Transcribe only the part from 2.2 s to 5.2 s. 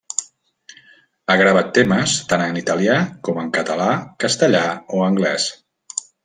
tant en italià com en català, castellà o